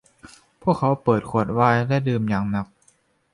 [0.61, 2.67] พวกเขาเปิดขวดไวน์และดื่มอย่างหนัก